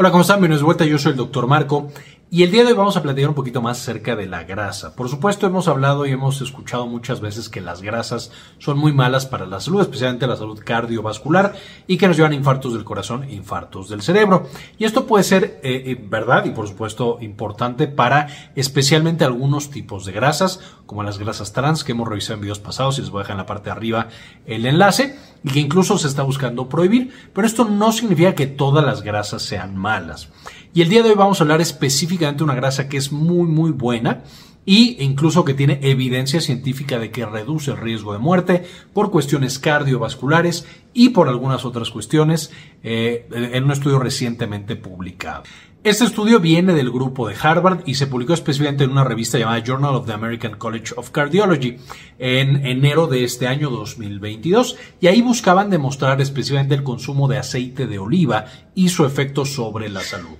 Hola, 0.00 0.10
¿cómo 0.10 0.22
están? 0.22 0.36
Bienvenidos 0.36 0.62
de 0.62 0.64
vuelta, 0.64 0.84
yo 0.86 0.96
soy 0.96 1.12
el 1.12 1.18
doctor 1.18 1.46
Marco 1.46 1.90
y 2.32 2.44
el 2.44 2.52
día 2.52 2.62
de 2.62 2.68
hoy 2.68 2.74
vamos 2.74 2.96
a 2.96 3.02
platicar 3.02 3.28
un 3.28 3.34
poquito 3.34 3.60
más 3.60 3.80
acerca 3.80 4.14
de 4.14 4.26
la 4.26 4.44
grasa. 4.44 4.94
Por 4.94 5.08
supuesto, 5.08 5.48
hemos 5.48 5.66
hablado 5.66 6.06
y 6.06 6.12
hemos 6.12 6.40
escuchado 6.40 6.86
muchas 6.86 7.20
veces 7.20 7.48
que 7.48 7.60
las 7.60 7.82
grasas 7.82 8.30
son 8.58 8.78
muy 8.78 8.92
malas 8.92 9.26
para 9.26 9.46
la 9.46 9.58
salud, 9.58 9.80
especialmente 9.80 10.28
la 10.28 10.36
salud 10.36 10.60
cardiovascular, 10.64 11.56
y 11.88 11.96
que 11.96 12.06
nos 12.06 12.16
llevan 12.16 12.30
a 12.30 12.36
infartos 12.36 12.72
del 12.72 12.84
corazón 12.84 13.24
e 13.24 13.34
infartos 13.34 13.88
del 13.88 14.02
cerebro. 14.02 14.46
Y 14.78 14.84
esto 14.84 15.08
puede 15.08 15.24
ser 15.24 15.60
eh, 15.64 15.82
eh, 15.86 15.98
verdad 16.00 16.44
y 16.44 16.50
por 16.50 16.68
supuesto 16.68 17.18
importante 17.20 17.88
para 17.88 18.28
especialmente 18.54 19.24
algunos 19.24 19.70
tipos 19.70 20.04
de 20.04 20.12
grasas, 20.12 20.60
como 20.86 21.02
las 21.02 21.18
grasas 21.18 21.52
trans 21.52 21.82
que 21.82 21.92
hemos 21.92 22.08
revisado 22.08 22.34
en 22.34 22.42
videos 22.42 22.60
pasados 22.60 22.96
y 22.98 23.00
les 23.00 23.10
voy 23.10 23.20
a 23.20 23.22
dejar 23.22 23.34
en 23.34 23.38
la 23.38 23.46
parte 23.46 23.64
de 23.64 23.72
arriba 23.72 24.06
el 24.46 24.66
enlace, 24.66 25.18
y 25.42 25.50
que 25.50 25.58
incluso 25.58 25.98
se 25.98 26.06
está 26.06 26.22
buscando 26.22 26.68
prohibir, 26.68 27.12
pero 27.32 27.46
esto 27.46 27.64
no 27.64 27.90
significa 27.90 28.36
que 28.36 28.46
todas 28.46 28.84
las 28.84 29.02
grasas 29.02 29.42
sean 29.42 29.76
malas. 29.76 30.28
Y 30.72 30.82
el 30.82 30.88
día 30.88 31.02
de 31.02 31.08
hoy 31.08 31.16
vamos 31.16 31.40
a 31.40 31.42
hablar 31.44 31.60
específicamente 31.60 32.19
una 32.40 32.54
grasa 32.54 32.88
que 32.88 32.96
es 32.96 33.12
muy 33.12 33.48
muy 33.48 33.70
buena 33.70 34.22
y 34.66 35.02
incluso 35.02 35.44
que 35.44 35.54
tiene 35.54 35.80
evidencia 35.82 36.40
científica 36.40 36.98
de 36.98 37.10
que 37.10 37.26
reduce 37.26 37.70
el 37.70 37.78
riesgo 37.78 38.12
de 38.12 38.18
muerte 38.18 38.64
por 38.92 39.10
cuestiones 39.10 39.58
cardiovasculares 39.58 40.66
y 40.92 41.10
por 41.10 41.28
algunas 41.28 41.64
otras 41.64 41.90
cuestiones 41.90 42.52
eh, 42.82 43.26
en 43.30 43.64
un 43.64 43.72
estudio 43.72 43.98
recientemente 43.98 44.76
publicado. 44.76 45.44
Este 45.82 46.04
estudio 46.04 46.40
viene 46.40 46.74
del 46.74 46.90
grupo 46.90 47.26
de 47.26 47.34
Harvard 47.40 47.84
y 47.86 47.94
se 47.94 48.06
publicó 48.06 48.34
específicamente 48.34 48.84
en 48.84 48.90
una 48.90 49.02
revista 49.02 49.38
llamada 49.38 49.64
Journal 49.64 49.94
of 49.94 50.04
the 50.04 50.12
American 50.12 50.58
College 50.58 50.92
of 50.94 51.08
Cardiology 51.08 51.78
en 52.18 52.66
enero 52.66 53.06
de 53.06 53.24
este 53.24 53.46
año 53.46 53.70
2022 53.70 54.76
y 55.00 55.06
ahí 55.06 55.22
buscaban 55.22 55.70
demostrar 55.70 56.20
específicamente 56.20 56.74
el 56.74 56.82
consumo 56.82 57.28
de 57.28 57.38
aceite 57.38 57.86
de 57.86 57.98
oliva 57.98 58.44
y 58.74 58.90
su 58.90 59.06
efecto 59.06 59.46
sobre 59.46 59.88
la 59.88 60.02
salud. 60.02 60.36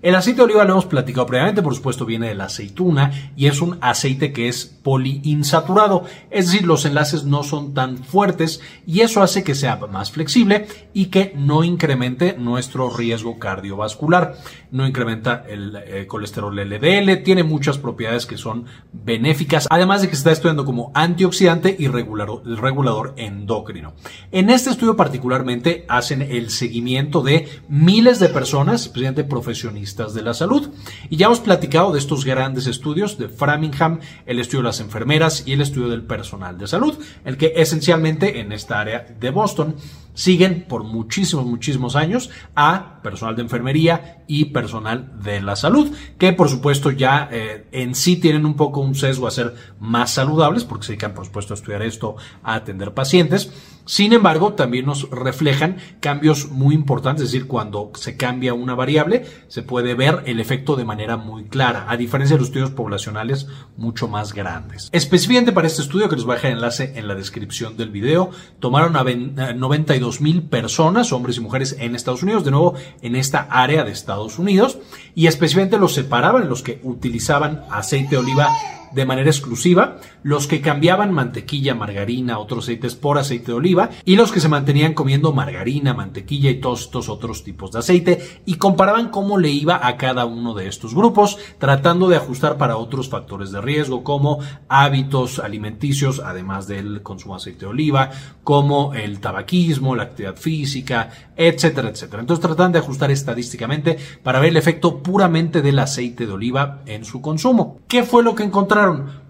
El 0.00 0.14
aceite 0.14 0.38
de 0.38 0.44
oliva 0.44 0.64
lo 0.64 0.72
hemos 0.72 0.86
platicado 0.86 1.26
previamente, 1.26 1.60
por 1.60 1.74
supuesto 1.74 2.06
viene 2.06 2.28
de 2.28 2.34
la 2.36 2.44
aceituna 2.44 3.32
y 3.36 3.46
es 3.46 3.60
un 3.60 3.78
aceite 3.80 4.32
que 4.32 4.46
es 4.46 4.64
poliinsaturado, 4.64 6.04
es 6.30 6.46
decir, 6.46 6.66
los 6.66 6.84
enlaces 6.84 7.24
no 7.24 7.42
son 7.42 7.74
tan 7.74 7.98
fuertes 7.98 8.60
y 8.86 9.00
eso 9.00 9.22
hace 9.22 9.42
que 9.42 9.56
sea 9.56 9.76
más 9.76 10.12
flexible 10.12 10.66
y 10.94 11.06
que 11.06 11.32
no 11.36 11.64
incremente 11.64 12.36
nuestro 12.38 12.90
riesgo 12.96 13.40
cardiovascular, 13.40 14.36
no 14.70 14.86
incrementa 14.86 15.44
el 15.48 15.76
eh, 15.76 16.06
colesterol 16.06 16.54
LDL, 16.54 17.22
tiene 17.24 17.42
muchas 17.42 17.76
propiedades 17.76 18.24
que 18.24 18.38
son 18.38 18.66
benéficas, 18.92 19.66
además 19.68 20.02
de 20.02 20.08
que 20.08 20.14
se 20.14 20.20
está 20.20 20.32
estudiando 20.32 20.64
como 20.64 20.92
antioxidante 20.94 21.74
y 21.78 21.88
regulador, 21.88 23.14
endocrino. 23.16 23.94
En 24.30 24.48
este 24.48 24.70
estudio 24.70 24.96
particularmente 24.96 25.84
hacen 25.88 26.22
el 26.22 26.50
seguimiento 26.50 27.22
de 27.22 27.48
miles 27.68 28.20
de 28.20 28.28
personas, 28.28 28.82
especialmente 28.82 29.24
profesionistas, 29.24 29.87
de 29.96 30.22
la 30.22 30.34
salud. 30.34 30.68
Y 31.08 31.16
ya 31.16 31.26
hemos 31.26 31.40
platicado 31.40 31.92
de 31.92 31.98
estos 31.98 32.24
grandes 32.24 32.66
estudios 32.66 33.18
de 33.18 33.28
Framingham, 33.28 34.00
el 34.26 34.38
estudio 34.38 34.60
de 34.60 34.68
las 34.68 34.80
enfermeras 34.80 35.44
y 35.46 35.52
el 35.52 35.60
estudio 35.60 35.88
del 35.88 36.02
personal 36.02 36.58
de 36.58 36.66
salud, 36.66 36.98
el 37.24 37.36
que 37.36 37.54
esencialmente 37.56 38.40
en 38.40 38.52
esta 38.52 38.80
área 38.80 39.06
de 39.18 39.30
Boston 39.30 39.76
siguen 40.18 40.64
por 40.68 40.82
muchísimos, 40.82 41.46
muchísimos 41.46 41.94
años 41.94 42.28
a 42.56 43.00
personal 43.02 43.36
de 43.36 43.42
enfermería 43.42 44.24
y 44.26 44.46
personal 44.46 45.22
de 45.22 45.40
la 45.40 45.54
salud, 45.54 45.92
que 46.18 46.32
por 46.32 46.48
supuesto 46.48 46.90
ya 46.90 47.28
eh, 47.30 47.68
en 47.70 47.94
sí 47.94 48.16
tienen 48.16 48.44
un 48.44 48.54
poco 48.54 48.80
un 48.80 48.96
sesgo 48.96 49.28
a 49.28 49.30
ser 49.30 49.54
más 49.78 50.10
saludables, 50.10 50.64
porque 50.64 50.86
se 50.86 50.92
dedican 50.92 51.14
por 51.14 51.24
supuesto 51.24 51.54
a 51.54 51.56
estudiar 51.56 51.82
esto, 51.82 52.16
a 52.42 52.54
atender 52.54 52.92
pacientes. 52.92 53.52
Sin 53.84 54.12
embargo, 54.12 54.52
también 54.52 54.84
nos 54.84 55.08
reflejan 55.10 55.78
cambios 56.00 56.50
muy 56.50 56.74
importantes, 56.74 57.24
es 57.24 57.32
decir, 57.32 57.46
cuando 57.46 57.90
se 57.94 58.18
cambia 58.18 58.52
una 58.52 58.74
variable, 58.74 59.24
se 59.46 59.62
puede 59.62 59.94
ver 59.94 60.24
el 60.26 60.40
efecto 60.40 60.76
de 60.76 60.84
manera 60.84 61.16
muy 61.16 61.44
clara, 61.44 61.86
a 61.88 61.96
diferencia 61.96 62.36
de 62.36 62.40
los 62.40 62.48
estudios 62.48 62.70
poblacionales 62.70 63.46
mucho 63.78 64.06
más 64.06 64.34
grandes. 64.34 64.90
Específicamente 64.92 65.52
para 65.52 65.68
este 65.68 65.80
estudio, 65.80 66.08
que 66.10 66.16
les 66.16 66.24
voy 66.24 66.32
a 66.32 66.36
dejar 66.36 66.50
enlace 66.50 66.92
en 66.96 67.08
la 67.08 67.14
descripción 67.14 67.78
del 67.78 67.88
video, 67.88 68.30
tomaron 68.60 68.96
a 68.96 69.04
92 69.04 70.07
mil 70.20 70.42
personas, 70.42 71.12
hombres 71.12 71.36
y 71.36 71.40
mujeres 71.40 71.76
en 71.78 71.94
Estados 71.94 72.22
Unidos, 72.22 72.44
de 72.44 72.50
nuevo 72.50 72.74
en 73.02 73.16
esta 73.16 73.46
área 73.50 73.84
de 73.84 73.92
Estados 73.92 74.38
Unidos, 74.38 74.78
y 75.14 75.26
especialmente 75.26 75.78
los 75.78 75.94
separaban 75.94 76.48
los 76.48 76.62
que 76.62 76.80
utilizaban 76.82 77.64
aceite 77.70 78.10
de 78.10 78.18
oliva 78.18 78.48
de 78.92 79.06
manera 79.06 79.30
exclusiva, 79.30 79.98
los 80.22 80.46
que 80.46 80.60
cambiaban 80.60 81.12
mantequilla, 81.12 81.74
margarina, 81.74 82.38
otros 82.38 82.64
aceites 82.64 82.94
por 82.94 83.18
aceite 83.18 83.52
de 83.52 83.58
oliva 83.58 83.90
y 84.04 84.16
los 84.16 84.32
que 84.32 84.40
se 84.40 84.48
mantenían 84.48 84.94
comiendo 84.94 85.32
margarina, 85.32 85.94
mantequilla 85.94 86.50
y 86.50 86.60
todos 86.60 86.82
estos 86.82 87.08
otros 87.08 87.44
tipos 87.44 87.72
de 87.72 87.78
aceite 87.78 88.40
y 88.44 88.54
comparaban 88.54 89.08
cómo 89.08 89.38
le 89.38 89.50
iba 89.50 89.86
a 89.86 89.96
cada 89.96 90.24
uno 90.24 90.54
de 90.54 90.68
estos 90.68 90.94
grupos, 90.94 91.38
tratando 91.58 92.08
de 92.08 92.16
ajustar 92.16 92.56
para 92.56 92.76
otros 92.76 93.08
factores 93.08 93.50
de 93.52 93.60
riesgo 93.60 94.04
como 94.04 94.40
hábitos 94.68 95.38
alimenticios, 95.38 96.20
además 96.24 96.66
del 96.66 97.02
consumo 97.02 97.34
de 97.34 97.42
aceite 97.42 97.60
de 97.60 97.66
oliva, 97.66 98.10
como 98.44 98.94
el 98.94 99.20
tabaquismo, 99.20 99.94
la 99.94 100.04
actividad 100.04 100.36
física, 100.36 101.10
etcétera, 101.36 101.90
etcétera. 101.90 102.20
Entonces 102.20 102.44
tratan 102.44 102.72
de 102.72 102.78
ajustar 102.78 103.10
estadísticamente 103.10 103.98
para 104.22 104.40
ver 104.40 104.50
el 104.50 104.56
efecto 104.56 105.02
puramente 105.02 105.62
del 105.62 105.78
aceite 105.78 106.26
de 106.26 106.32
oliva 106.32 106.80
en 106.86 107.04
su 107.04 107.20
consumo. 107.20 107.80
¿Qué 107.88 108.02
fue 108.02 108.22
lo 108.22 108.34
que 108.34 108.42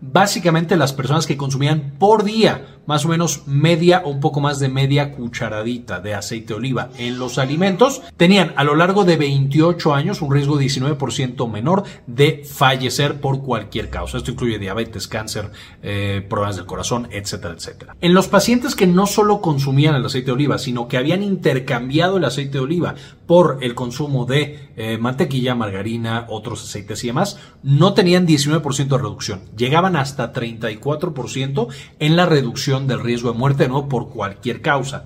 Básicamente 0.01 0.77
las 0.77 0.93
personas 0.93 1.27
que 1.27 1.37
consumían 1.37 1.95
por 1.99 2.23
día 2.23 2.79
más 2.89 3.05
o 3.05 3.09
menos 3.09 3.43
media 3.47 4.01
o 4.07 4.09
un 4.09 4.19
poco 4.19 4.41
más 4.41 4.59
de 4.61 4.71
media 4.71 5.13
cucharadita 5.13 6.01
de 6.01 6.15
aceite 6.15 6.49
de 6.49 6.55
oliva 6.55 6.89
en 6.97 7.19
los 7.19 7.37
alimentos, 7.37 8.01
tenían 8.17 8.55
a 8.57 8.65
lo 8.65 8.75
largo 8.77 9.05
de 9.05 9.19
28 9.19 9.95
años 9.95 10.23
un 10.23 10.33
riesgo 10.33 10.57
de 10.57 10.65
19% 10.65 11.51
menor 11.51 11.85
de 12.07 12.45
fallecer 12.51 13.21
por 13.21 13.43
cualquier 13.43 13.91
causa. 13.91 14.17
Esto 14.17 14.31
incluye 14.31 14.59
diabetes, 14.59 15.07
cáncer, 15.07 15.51
eh, 15.83 16.25
problemas 16.27 16.57
del 16.57 16.65
corazón, 16.65 17.09
etcétera, 17.11 17.53
etcétera. 17.53 17.95
En 18.01 18.15
los 18.15 18.27
pacientes 18.27 18.75
que 18.75 18.87
no 18.87 19.07
solo 19.07 19.43
consumían 19.43 19.95
el 19.95 20.07
aceite 20.07 20.29
de 20.29 20.33
oliva, 20.33 20.57
sino 20.57 20.89
que 20.89 20.97
habían 20.97 21.23
intercambiado 21.23 22.17
el 22.17 22.25
aceite 22.25 22.53
de 22.53 22.61
oliva 22.61 22.95
por 23.27 23.59
el 23.61 23.75
consumo 23.75 24.25
de 24.25 24.71
eh, 24.77 24.97
mantequilla, 24.97 25.55
margarina, 25.55 26.25
otros 26.31 26.63
aceites 26.63 27.05
y 27.05 27.09
demás, 27.09 27.39
no 27.63 27.93
tenían 27.93 28.27
19% 28.27 28.89
de 28.89 28.97
reducción. 28.97 29.38
Llegaban 29.57 29.97
hasta 29.97 30.33
34% 30.33 31.69
en 31.99 32.17
la 32.17 32.27
reducción 32.27 32.87
del 32.87 33.01
riesgo 33.01 33.33
de 33.33 33.39
muerte, 33.39 33.69
¿no? 33.69 33.89
Por 33.89 34.11
cualquier 34.11 34.63
causa. 34.63 35.05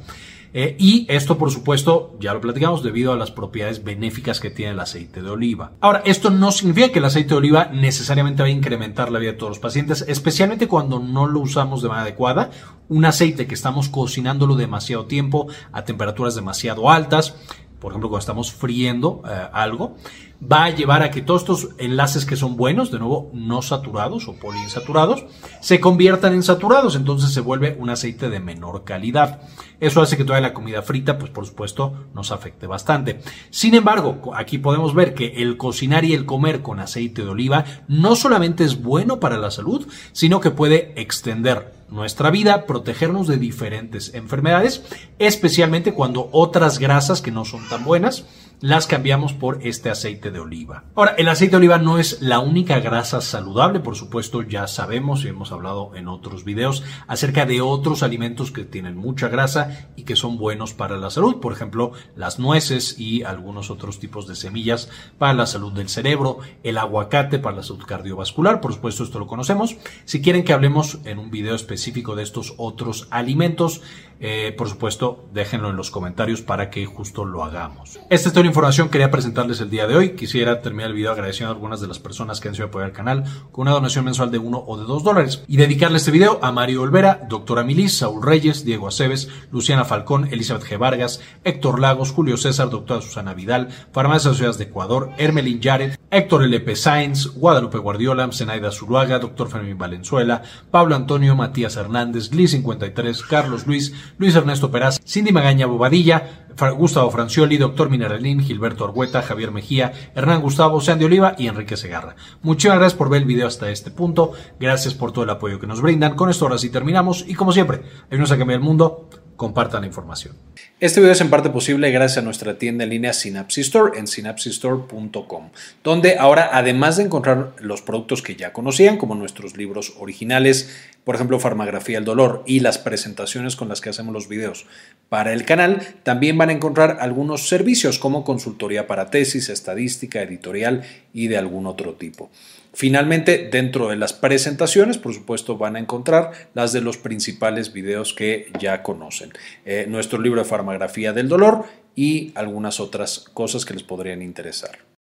Eh, 0.55 0.77
y 0.79 1.07
esto, 1.09 1.39
por 1.39 1.51
supuesto, 1.51 2.15
ya 2.21 2.35
lo 2.35 2.41
platicamos, 2.41 2.83
debido 2.83 3.13
a 3.13 3.17
las 3.17 3.31
propiedades 3.31 3.83
benéficas 3.85 4.39
que 4.39 4.51
tiene 4.51 4.73
el 4.73 4.81
aceite 4.81 5.23
de 5.23 5.31
oliva. 5.31 5.73
Ahora, 5.81 6.03
esto 6.05 6.31
no 6.31 6.53
significa 6.53 6.91
que 6.91 6.99
el 6.99 7.07
aceite 7.07 7.31
de 7.31 7.37
oliva 7.37 7.71
necesariamente 7.73 8.43
va 8.43 8.49
a 8.49 8.51
incrementar 8.51 9.11
la 9.11 9.19
vida 9.19 9.33
de 9.33 9.39
todos 9.39 9.51
los 9.51 9.59
pacientes, 9.59 10.05
especialmente 10.09 10.69
cuando 10.69 10.99
no 10.99 11.27
lo 11.27 11.41
usamos 11.41 11.81
de 11.81 11.89
manera 11.89 12.05
adecuada. 12.05 12.51
Un 12.89 13.07
aceite 13.07 13.47
que 13.47 13.55
estamos 13.55 13.89
cocinándolo 13.89 14.55
demasiado 14.55 15.07
tiempo 15.07 15.47
a 15.73 15.85
temperaturas 15.85 16.35
demasiado 16.35 16.91
altas, 16.91 17.35
por 17.83 17.91
ejemplo, 17.91 18.09
cuando 18.09 18.21
estamos 18.21 18.53
friendo 18.53 19.23
eh, 19.29 19.49
algo, 19.53 19.97
va 20.41 20.65
a 20.65 20.71
llevar 20.71 21.03
a 21.03 21.11
que 21.11 21.21
todos 21.21 21.43
estos 21.43 21.69
enlaces 21.79 22.25
que 22.25 22.37
son 22.37 22.57
buenos, 22.57 22.93
de 22.93 23.01
nuevo 23.01 23.33
no 23.35 23.61
saturados 23.61 24.29
o 24.29 24.35
poliinsaturados, 24.35 25.25
se 25.61 25.81
conviertan 25.81 26.33
en 26.33 26.45
saturados, 26.45 26.95
entonces 26.95 27.33
se 27.33 27.41
vuelve 27.41 27.77
un 27.81 27.91
aceite 27.91 28.31
de 28.31 28.39
menor 28.39 28.85
calidad. 28.85 29.43
Eso 29.81 30.01
hace 30.01 30.17
que 30.17 30.25
toda 30.25 30.41
la 30.41 30.55
comida 30.55 30.83
frita, 30.83 31.19
pues 31.19 31.33
por 31.33 31.45
supuesto, 31.45 32.07
nos 32.15 32.31
afecte 32.31 32.69
bastante. 32.69 33.21
Sin 33.51 33.75
embargo, 33.75 34.31
aquí 34.37 34.59
podemos 34.59 34.95
ver 34.95 35.13
que 35.13 35.43
el 35.43 35.57
cocinar 35.57 36.05
y 36.05 36.15
el 36.15 36.25
comer 36.25 36.63
con 36.63 36.79
aceite 36.79 37.23
de 37.23 37.31
oliva 37.31 37.65
no 37.89 38.15
solamente 38.15 38.63
es 38.63 38.81
bueno 38.81 39.19
para 39.19 39.39
la 39.39 39.51
salud, 39.51 39.89
sino 40.13 40.39
que 40.41 40.53
puede 40.53 40.93
extender 41.01 41.82
nuestra 41.93 42.31
vida, 42.31 42.67
protegernos 42.67 43.29
de 43.29 43.37
diferentes 43.37 44.15
enfermedades, 44.15 44.83
especialmente 45.19 45.93
cuando 45.93 46.29
otras 46.33 46.79
grasas 46.79 47.21
que 47.21 47.31
no 47.31 47.45
son 47.45 47.69
tan 47.69 47.85
buenas, 47.85 48.25
las 48.63 48.87
cambiamos 48.87 49.33
por 49.33 49.59
este 49.63 49.91
aceite 49.91 50.31
de 50.31 50.39
oliva. 50.39 50.85
Ahora, 50.95 51.15
el 51.19 51.29
aceite 51.29 51.51
de 51.51 51.57
oliva 51.59 51.79
no 51.79 51.99
es 51.99 52.23
la 52.23 52.39
única 52.39 52.79
grasa 52.79 53.21
saludable, 53.21 53.81
por 53.81 53.97
supuesto 53.97 54.43
ya 54.43 54.69
sabemos 54.69 55.25
y 55.25 55.29
hemos 55.29 55.51
hablado 55.51 55.91
en 55.97 56.07
otros 56.07 56.45
videos 56.45 56.85
acerca 57.09 57.45
de 57.45 57.61
otros 57.61 58.05
alimentos 58.05 58.53
que 58.53 58.65
tienen 58.65 58.97
mucha 58.97 59.29
grasa 59.29 59.89
y 59.97 60.05
que 60.05 60.15
son 60.15 60.39
buenos 60.39 60.75
para 60.75 60.97
la 60.97 61.11
salud, 61.11 61.41
por 61.41 61.53
ejemplo, 61.53 61.91
las 62.15 62.39
nueces 62.39 62.99
y 63.01 63.25
algunos 63.25 63.69
otros 63.69 63.99
tipos 63.99 64.29
de 64.29 64.37
semillas 64.37 64.89
para 65.19 65.35
la 65.35 65.47
salud 65.47 65.73
del 65.73 65.89
cerebro, 65.89 66.39
el 66.63 66.79
aguacate 66.79 67.41
para 67.41 67.57
la 67.57 67.63
salud 67.65 67.83
cardiovascular, 67.85 68.61
por 68.61 68.73
supuesto 68.73 69.03
esto 69.03 69.19
lo 69.19 69.27
conocemos. 69.27 69.77
Si 70.05 70.23
quieren 70.23 70.45
que 70.45 70.53
hablemos 70.53 71.01
en 71.05 71.19
un 71.19 71.33
video 71.33 71.57
específico 71.57 72.15
de 72.15 72.23
estos 72.23 72.55
otros 72.59 73.09
alimentos, 73.11 73.83
eh, 74.25 74.55
por 74.57 74.69
supuesto, 74.69 75.25
déjenlo 75.33 75.71
en 75.71 75.77
los 75.77 75.91
comentarios 75.91 76.43
para 76.43 76.71
que 76.71 76.87
justo 76.87 77.25
lo 77.25 77.43
hagamos. 77.43 77.99
Esta 78.09 78.29
es 78.29 78.33
toda 78.33 78.45
la 78.45 78.51
información 78.51 78.87
que 78.87 78.93
quería 78.93 79.11
presentarles 79.11 79.61
el 79.61 79.69
día 79.69 79.89
de 79.89 79.97
hoy. 79.97 80.11
Quisiera 80.15 80.63
terminar 80.63 80.91
el 80.91 80.97
video 80.97 81.11
agradeciendo 81.11 81.51
a 81.51 81.55
algunas 81.55 81.81
de 81.81 81.89
las 81.89 81.99
personas 81.99 82.41
que 82.41 82.47
han 82.47 82.55
sido 82.55 82.69
apoyar 82.69 82.91
el 82.91 82.95
canal 82.95 83.25
con 83.51 83.63
una 83.63 83.73
donación 83.73 84.05
mensual 84.05 84.31
de 84.31 84.39
uno 84.39 84.63
o 84.65 84.79
de 84.79 84.85
dos 84.85 85.03
dólares. 85.03 85.43
Y 85.49 85.57
dedicarle 85.57 85.99
este 85.99 86.13
video 86.13 86.39
a 86.41 86.53
Mario 86.53 86.83
Olvera, 86.83 87.27
Doctora 87.29 87.65
Milis, 87.65 87.99
Saúl 87.99 88.23
Reyes, 88.23 88.65
Diego 88.65 88.87
Aceves, 88.87 89.29
Luciana 89.51 89.85
Falcón, 89.85 90.29
Elizabeth 90.31 90.69
G. 90.69 90.79
Vargas, 90.79 91.21
Héctor 91.43 91.81
Lagos, 91.81 92.13
Julio 92.13 92.37
César, 92.37 92.71
Doctora 92.71 93.03
Susana 93.03 93.35
Vidal, 93.35 93.71
Farmacia 93.91 94.33
Ciudades 94.35 94.59
de 94.59 94.65
Ecuador, 94.65 95.11
Hermelín 95.19 95.61
Yaret, 95.61 95.99
Héctor 96.13 96.43
L.P. 96.43 96.77
Sainz, 96.77 97.29
Guadalupe 97.35 97.79
Guardiola, 97.79 98.29
Zenaida 98.33 98.71
Zuluaga, 98.71 99.19
Doctor 99.19 99.49
Fermín 99.49 99.79
Valenzuela, 99.79 100.43
Pablo 100.71 100.95
Antonio, 100.95 101.35
Matías 101.35 101.77
Hernández, 101.77 102.31
Gli53, 102.31 103.27
Carlos 103.27 103.67
Luis, 103.67 103.95
Luis 104.19 104.37
Ernesto 104.37 104.71
Peraz, 104.71 105.01
Cindy 105.07 105.33
Magaña 105.33 105.65
Bobadilla, 105.65 106.45
Gustavo 106.77 107.11
Francioli, 107.11 107.57
Doctor 107.57 107.89
Mineralín, 107.89 108.41
Gilberto 108.41 108.85
Argueta, 108.85 109.23
Javier 109.23 109.53
Mejía, 109.53 109.95
Hernán 110.15 110.43
Gustavo, 110.43 110.83
Sandy 110.83 111.07
Oliva 111.07 111.35
y 111.39 111.47
Enrique 111.47 111.79
Segarra. 111.79 112.15
Muchísimas 112.43 112.77
gracias 112.77 112.99
por 112.99 113.09
ver 113.09 113.23
el 113.23 113.27
video 113.27 113.47
hasta 113.47 113.71
este 113.71 113.91
punto. 113.91 114.33
Gracias 114.61 114.93
por 114.93 115.13
todo 115.13 115.25
el 115.25 115.31
apoyo 115.31 115.59
que 115.59 115.67
nos 115.67 115.81
brindan. 115.81 116.15
Con 116.15 116.29
esto 116.29 116.45
ahora 116.45 116.59
sí 116.59 116.69
terminamos 116.69 117.25
y 117.27 117.33
como 117.33 117.53
siempre, 117.53 117.85
ayúdenos 118.11 118.33
a 118.33 118.37
cambiar 118.37 118.61
el 118.61 118.67
mundo 118.67 119.09
compartan 119.43 119.81
la 119.81 119.89
información. 119.89 120.37
Este 120.83 120.99
video 120.99 121.13
es 121.13 121.21
en 121.21 121.31
parte 121.31 121.49
posible 121.49 121.93
gracias 121.93 122.19
a 122.19 122.23
nuestra 122.23 122.59
tienda 122.59 122.83
en 122.83 122.91
línea 122.91 123.13
Synapsis 123.13 123.67
Store 123.67 123.97
en 123.97 124.09
synapsistore.com, 124.09 125.51
donde 125.85 126.19
ahora 126.19 126.51
además 126.53 126.97
de 126.97 127.05
encontrar 127.05 127.53
los 127.61 127.83
productos 127.83 128.21
que 128.21 128.35
ya 128.35 128.53
conocían, 128.53 128.97
como 128.97 129.15
nuestros 129.15 129.57
libros 129.57 129.95
originales, 130.01 130.77
por 131.05 131.15
ejemplo 131.15 131.39
Farmagrafía 131.39 131.99
del 131.99 132.05
Dolor 132.05 132.43
y 132.47 132.59
las 132.59 132.79
presentaciones 132.79 133.55
con 133.55 133.69
las 133.69 133.81
que 133.81 133.91
hacemos 133.91 134.13
los 134.13 134.27
videos 134.27 134.67
para 135.09 135.33
el 135.33 135.45
canal, 135.45 135.87
también 136.03 136.37
van 136.37 136.49
a 136.49 136.55
encontrar 136.55 136.99
algunos 136.99 137.47
servicios 137.47 138.01
como 138.01 138.25
consultoría 138.25 138.89
para 138.89 139.09
tesis, 139.09 139.51
estadística, 139.51 140.21
editorial 140.21 140.83
y 141.15 141.29
de 141.29 141.37
algún 141.37 141.67
otro 141.67 141.95
tipo. 141.95 142.29
Finalmente, 142.75 143.51
dentro 143.53 143.89
de 143.89 143.97
las 143.97 144.15
presentaciones, 144.15 144.97
por 144.97 145.13
supuesto, 145.13 145.59
van 145.59 145.77
a 145.77 145.79
encontrar 145.79 146.33
las 146.55 146.73
de 146.73 146.81
los 146.81 146.97
principales 146.97 147.75
videos 147.75 148.15
que 148.15 148.51
ya 148.59 148.83
conocen. 148.83 149.33
Eh, 149.67 149.85
nuestro 149.89 150.19
libro 150.19 150.41
de 150.41 150.49
farmagrafía 150.49 150.72
del 151.13 151.29
dolor 151.29 151.65
y 151.95 152.33
algunas 152.35 152.81
otras 152.81 153.21
cosas 153.33 153.65
que 153.65 153.75
les 153.75 153.83
podrían 153.83 154.23
interesar. 154.23 154.79